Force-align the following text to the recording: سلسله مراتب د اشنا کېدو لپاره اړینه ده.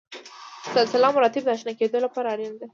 سلسله 0.75 1.07
مراتب 1.15 1.43
د 1.45 1.49
اشنا 1.55 1.73
کېدو 1.79 1.97
لپاره 2.05 2.27
اړینه 2.33 2.57
ده. 2.59 2.67